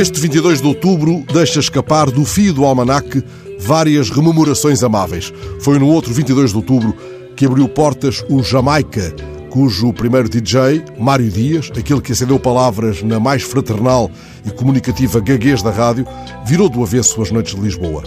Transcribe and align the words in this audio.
Este 0.00 0.18
22 0.18 0.62
de 0.62 0.66
outubro 0.66 1.22
deixa 1.30 1.60
escapar 1.60 2.10
do 2.10 2.24
fio 2.24 2.54
do 2.54 2.64
almanaque 2.64 3.22
várias 3.58 4.08
rememorações 4.08 4.82
amáveis. 4.82 5.30
Foi 5.60 5.78
no 5.78 5.88
outro 5.88 6.14
22 6.14 6.52
de 6.52 6.56
outubro 6.56 6.96
que 7.36 7.44
abriu 7.44 7.68
portas 7.68 8.24
o 8.30 8.42
Jamaica, 8.42 9.14
cujo 9.50 9.92
primeiro 9.92 10.26
DJ, 10.26 10.82
Mário 10.98 11.28
Dias, 11.28 11.70
aquele 11.78 12.00
que 12.00 12.12
acendeu 12.12 12.40
palavras 12.40 13.02
na 13.02 13.20
mais 13.20 13.42
fraternal 13.42 14.10
e 14.42 14.50
comunicativa 14.50 15.20
gaguez 15.20 15.62
da 15.62 15.70
rádio, 15.70 16.06
virou 16.46 16.70
do 16.70 16.82
avesso 16.82 17.20
as 17.20 17.30
noites 17.30 17.54
de 17.54 17.60
Lisboa. 17.60 18.02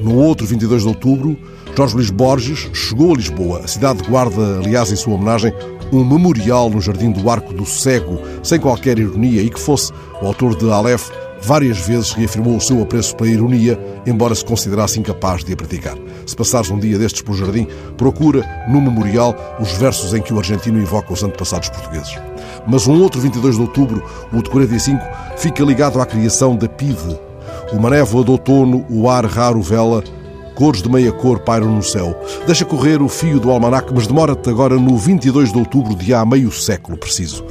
No 0.00 0.16
outro 0.16 0.48
22 0.48 0.82
de 0.82 0.88
outubro, 0.88 1.38
Jorge 1.76 1.94
Luís 1.94 2.10
Borges 2.10 2.68
chegou 2.72 3.12
a 3.12 3.16
Lisboa. 3.18 3.60
A 3.60 3.68
cidade 3.68 4.02
guarda, 4.02 4.58
aliás, 4.58 4.90
em 4.90 4.96
sua 4.96 5.14
homenagem, 5.14 5.52
um 5.92 6.04
memorial 6.04 6.68
no 6.68 6.80
Jardim 6.80 7.12
do 7.12 7.30
Arco 7.30 7.54
do 7.54 7.64
Cego, 7.64 8.20
sem 8.42 8.58
qualquer 8.58 8.98
ironia, 8.98 9.42
e 9.42 9.48
que 9.48 9.60
fosse 9.60 9.92
o 10.20 10.26
autor 10.26 10.56
de 10.56 10.68
Aleph 10.68 11.08
várias 11.42 11.78
vezes 11.78 12.12
reafirmou 12.12 12.56
o 12.56 12.60
seu 12.60 12.82
apreço 12.82 13.14
pela 13.16 13.30
ironia, 13.30 13.78
embora 14.06 14.34
se 14.34 14.44
considerasse 14.44 14.98
incapaz 14.98 15.44
de 15.44 15.52
a 15.52 15.56
praticar. 15.56 15.96
Se 16.26 16.34
passares 16.34 16.70
um 16.70 16.78
dia 16.78 16.98
destes 16.98 17.22
pelo 17.22 17.36
jardim, 17.36 17.66
procura 17.96 18.44
no 18.68 18.80
memorial 18.80 19.34
os 19.60 19.72
versos 19.72 20.14
em 20.14 20.22
que 20.22 20.32
o 20.32 20.38
argentino 20.38 20.80
invoca 20.80 21.12
os 21.12 21.22
antepassados 21.22 21.68
portugueses. 21.68 22.18
Mas 22.66 22.86
um 22.86 23.00
outro 23.00 23.20
22 23.20 23.56
de 23.56 23.60
outubro, 23.60 24.02
o 24.32 24.42
de 24.42 24.50
45, 24.50 25.00
fica 25.36 25.62
ligado 25.62 26.00
à 26.00 26.06
criação 26.06 26.56
da 26.56 26.68
PIDE. 26.68 27.18
Uma 27.72 27.90
névoa 27.90 28.24
de 28.24 28.30
outono, 28.30 28.84
o 28.90 29.08
ar 29.08 29.24
raro 29.24 29.60
vela, 29.60 30.02
cores 30.54 30.82
de 30.82 30.88
meia 30.88 31.12
cor 31.12 31.40
pairam 31.40 31.70
no 31.74 31.82
céu. 31.82 32.18
Deixa 32.46 32.64
correr 32.64 33.02
o 33.02 33.08
fio 33.08 33.38
do 33.38 33.50
almanac, 33.50 33.92
mas 33.94 34.06
demora-te 34.06 34.48
agora 34.48 34.76
no 34.76 34.96
22 34.96 35.52
de 35.52 35.58
outubro 35.58 35.94
de 35.94 36.12
há 36.14 36.24
meio 36.24 36.50
século 36.50 36.96
preciso 36.96 37.44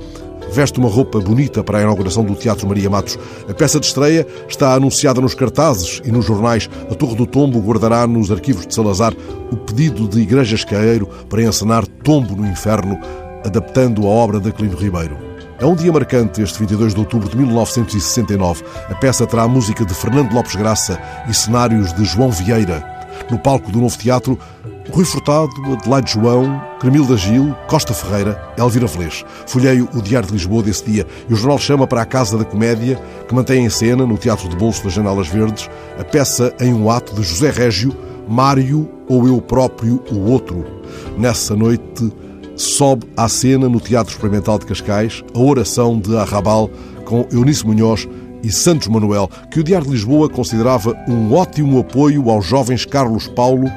veste 0.52 0.80
uma 0.80 0.90
roupa 0.90 1.20
bonita 1.20 1.64
para 1.64 1.80
a 1.80 1.82
inauguração 1.82 2.24
do 2.24 2.36
Teatro 2.36 2.68
Maria 2.68 2.90
Matos. 2.90 3.18
A 3.50 3.54
peça 3.54 3.80
de 3.80 3.86
estreia 3.86 4.26
está 4.48 4.74
anunciada 4.74 5.22
nos 5.22 5.34
cartazes 5.34 6.02
e 6.04 6.12
nos 6.12 6.26
jornais. 6.26 6.70
A 6.90 6.96
Torre 6.96 7.16
do 7.16 7.26
Tombo 7.26 7.60
guardará 7.60 8.06
nos 8.08 8.32
arquivos 8.32 8.66
de 8.66 8.74
Salazar 8.74 9.14
o 9.52 9.58
pedido 9.58 10.08
de 10.08 10.22
Igrejas 10.22 10.64
Caeiro 10.64 11.08
para 11.30 11.44
encenar 11.44 11.86
Tombo 11.86 12.36
no 12.36 12.48
Inferno, 12.48 13.00
adaptando 13.46 14.06
a 14.06 14.10
obra 14.10 14.40
de 14.40 14.50
Aquilino 14.50 14.78
Ribeiro. 14.78 15.18
É 15.58 15.66
um 15.66 15.76
dia 15.76 15.92
marcante 15.92 16.42
este 16.42 16.60
22 16.60 16.94
de 16.94 17.00
outubro 17.00 17.30
de 17.30 17.38
1969. 17.38 18.64
A 18.90 18.96
peça 18.96 19.26
terá 19.26 19.44
a 19.44 19.48
música 19.48 19.86
de 19.86 19.94
Fernando 19.94 20.34
Lopes 20.34 20.56
Graça 20.56 21.00
e 21.30 21.34
cenários 21.34 21.94
de 21.94 22.04
João 22.04 22.30
Vieira. 22.30 22.84
No 23.32 23.40
palco 23.40 23.72
do 23.72 23.80
Novo 23.80 23.98
Teatro, 23.98 24.38
Rui 24.92 25.04
Furtado, 25.04 25.52
Adelaide 25.74 26.12
João, 26.12 26.62
Cremilda 26.80 27.18
Gil, 27.18 27.56
Costa 27.68 27.94
Ferreira, 27.94 28.40
Elvira 28.58 28.88
Velez. 28.88 29.26
Folheio 29.48 29.90
o 29.94 30.02
Diário 30.02 30.28
de 30.28 30.34
Lisboa 30.34 30.62
desse 30.62 30.86
dia 30.86 31.08
e 31.28 31.34
o 31.34 31.36
jornal 31.36 31.58
chama 31.58 31.88
para 31.88 32.02
a 32.02 32.06
Casa 32.06 32.38
da 32.38 32.46
Comédia, 32.46 33.02
que 33.28 33.34
mantém 33.34 33.66
em 33.66 33.70
cena, 33.70 34.06
no 34.06 34.18
Teatro 34.18 34.48
de 34.48 34.56
Bolso 34.56 34.84
das 34.84 34.94
Janelas 34.94 35.28
Verdes, 35.28 35.70
a 36.00 36.04
peça 36.04 36.54
em 36.60 36.74
um 36.74 36.90
ato 36.90 37.16
de 37.16 37.24
José 37.24 37.50
Régio, 37.50 37.96
Mário 38.28 38.90
ou 39.08 39.28
eu 39.28 39.42
próprio, 39.42 40.04
o 40.12 40.32
outro. 40.32 40.66
Nessa 41.18 41.56
noite, 41.56 42.14
sobe 42.56 43.06
à 43.18 43.28
cena, 43.28 43.68
no 43.68 43.80
Teatro 43.80 44.14
Experimental 44.14 44.60
de 44.60 44.66
Cascais, 44.66 45.24
a 45.34 45.40
oração 45.40 46.00
de 46.00 46.16
Arrabal 46.16 46.70
com 47.06 47.28
Eunice 47.32 47.66
Munhoz 47.66 48.08
e 48.44 48.52
Santos 48.52 48.88
Manuel, 48.88 49.30
que 49.50 49.60
o 49.60 49.64
Diário 49.64 49.88
de 49.88 49.94
Lisboa 49.94 50.30
considerava 50.30 50.96
um 51.08 51.34
ótimo 51.34 51.80
apoio 51.80 52.30
aos 52.30 52.46
jovens 52.46 52.86
Carlos 52.86 53.28
Paulo 53.28 53.70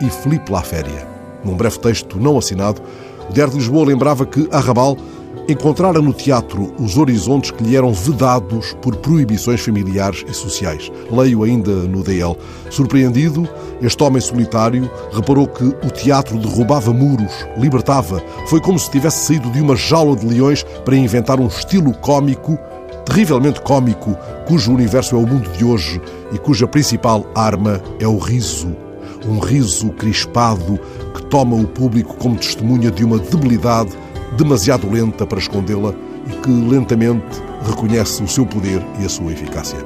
e 0.00 0.10
Filipe 0.10 0.50
Laféria. 0.50 1.06
Num 1.44 1.56
breve 1.56 1.78
texto 1.78 2.18
não 2.18 2.38
assinado, 2.38 2.80
o 3.28 3.32
Diário 3.32 3.52
de 3.52 3.58
Lisboa 3.58 3.86
lembrava 3.86 4.24
que 4.26 4.48
Arrabal 4.50 4.96
encontrara 5.48 6.00
no 6.00 6.12
teatro 6.12 6.72
os 6.78 6.96
horizontes 6.96 7.50
que 7.50 7.62
lhe 7.62 7.76
eram 7.76 7.92
vedados 7.92 8.74
por 8.80 8.96
proibições 8.96 9.60
familiares 9.60 10.24
e 10.28 10.32
sociais. 10.32 10.90
Leio 11.10 11.42
ainda 11.42 11.70
no 11.70 12.02
DL. 12.02 12.36
Surpreendido, 12.70 13.46
este 13.82 14.02
homem 14.02 14.20
solitário 14.20 14.90
reparou 15.12 15.46
que 15.46 15.64
o 15.64 15.90
teatro 15.90 16.38
derrubava 16.38 16.92
muros, 16.92 17.46
libertava. 17.58 18.22
Foi 18.46 18.60
como 18.60 18.78
se 18.78 18.90
tivesse 18.90 19.26
saído 19.26 19.50
de 19.50 19.60
uma 19.60 19.76
jaula 19.76 20.16
de 20.16 20.26
leões 20.26 20.62
para 20.84 20.96
inventar 20.96 21.38
um 21.38 21.46
estilo 21.46 21.92
cômico 21.94 22.58
terrivelmente 23.04 23.60
cômico, 23.60 24.16
cujo 24.46 24.72
universo 24.72 25.14
é 25.14 25.18
o 25.18 25.26
mundo 25.26 25.50
de 25.50 25.64
hoje 25.64 26.00
e 26.32 26.38
cuja 26.38 26.66
principal 26.66 27.26
arma 27.34 27.80
é 28.00 28.06
o 28.06 28.18
riso. 28.18 28.83
Um 29.26 29.38
riso 29.38 29.90
crispado 29.90 30.78
que 31.14 31.22
toma 31.24 31.56
o 31.56 31.66
público 31.66 32.14
como 32.16 32.36
testemunha 32.36 32.90
de 32.90 33.04
uma 33.04 33.18
debilidade 33.18 33.90
demasiado 34.36 34.90
lenta 34.90 35.26
para 35.26 35.38
escondê-la 35.38 35.94
e 36.26 36.32
que 36.36 36.50
lentamente 36.50 37.42
reconhece 37.66 38.22
o 38.22 38.28
seu 38.28 38.44
poder 38.46 38.82
e 39.00 39.04
a 39.04 39.08
sua 39.08 39.32
eficácia. 39.32 39.78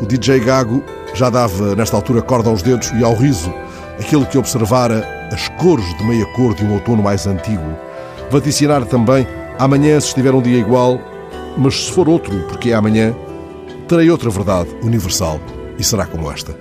O 0.00 0.06
DJ 0.06 0.40
Gago 0.40 0.82
já 1.14 1.28
dava, 1.28 1.74
nesta 1.74 1.96
altura, 1.96 2.22
corda 2.22 2.48
aos 2.48 2.62
dedos 2.62 2.90
e 2.92 3.04
ao 3.04 3.14
riso, 3.14 3.52
aquele 3.98 4.24
que 4.26 4.38
observara 4.38 5.06
as 5.32 5.48
cores 5.60 5.86
de 5.98 6.04
meia 6.04 6.26
cor 6.34 6.54
de 6.54 6.64
um 6.64 6.74
outono 6.74 7.02
mais 7.02 7.26
antigo. 7.26 7.76
Vaticinar 8.30 8.84
também, 8.86 9.26
amanhã, 9.58 9.98
se 10.00 10.08
estiver 10.08 10.34
um 10.34 10.42
dia 10.42 10.58
igual, 10.58 11.00
mas 11.56 11.86
se 11.86 11.92
for 11.92 12.08
outro, 12.08 12.38
porque 12.48 12.70
é 12.70 12.74
amanhã, 12.74 13.14
terei 13.88 14.10
outra 14.10 14.30
verdade 14.30 14.68
universal 14.82 15.40
e 15.78 15.84
será 15.84 16.06
como 16.06 16.30
esta. 16.30 16.54